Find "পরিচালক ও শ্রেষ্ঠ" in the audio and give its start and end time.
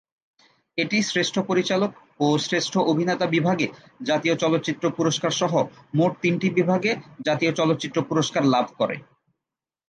1.49-2.73